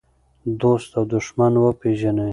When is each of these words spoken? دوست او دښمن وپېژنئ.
دوست 0.61 0.89
او 0.97 1.03
دښمن 1.13 1.53
وپېژنئ. 1.57 2.29